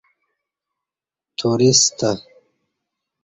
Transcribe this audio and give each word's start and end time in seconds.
توریستہ 1.37 2.11